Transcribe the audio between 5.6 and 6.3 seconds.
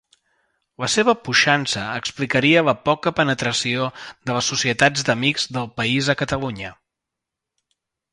País a